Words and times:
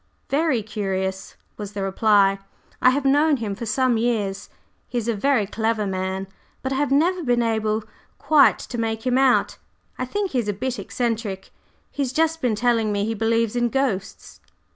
"Very 0.31 0.63
curious!" 0.63 1.35
was 1.57 1.73
the 1.73 1.83
reply. 1.83 2.39
"I 2.81 2.89
have 2.89 3.05
known 3.05 3.37
him 3.37 3.53
for 3.53 3.67
some 3.67 3.97
years, 3.99 4.49
he 4.87 4.97
is 4.97 5.07
a 5.07 5.13
very 5.13 5.45
clever 5.45 5.85
man, 5.85 6.25
but 6.63 6.73
I 6.73 6.77
have 6.77 6.89
never 6.91 7.21
been 7.21 7.43
able 7.43 7.83
quite 8.17 8.57
to 8.57 8.79
make 8.79 9.05
him 9.05 9.19
out. 9.19 9.59
I 9.99 10.05
think 10.05 10.31
he 10.31 10.39
is 10.39 10.47
a 10.47 10.53
bit 10.53 10.79
eccentric. 10.79 11.51
He's 11.91 12.11
just 12.13 12.41
been 12.41 12.55
telling 12.55 12.91
me 12.91 13.05
he 13.05 13.13
believes 13.13 13.55
in 13.55 13.69
ghosts." 13.69 14.39